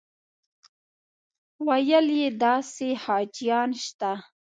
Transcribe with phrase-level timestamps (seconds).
[1.67, 4.11] ویل یې داسې حاجیان شته.